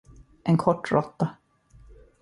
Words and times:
En 0.53 0.57
kort 0.63 0.91
råtta. 0.95 1.27